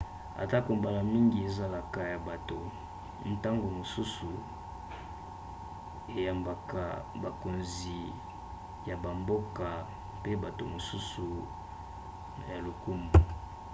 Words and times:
atako 0.43 0.69
mbala 0.79 1.01
mingi 1.13 1.37
ezalaka 1.47 2.01
ya 2.11 2.17
bato 2.29 2.59
ntango 3.33 3.67
mosusu 3.77 4.29
eyambaka 6.19 6.81
bakonzi 7.23 7.99
ya 8.87 8.95
bamboka 9.03 9.67
pe 10.23 10.31
bato 10.43 10.63
mosusu 10.73 11.27
ya 12.49 12.55
lokumu 12.65 13.09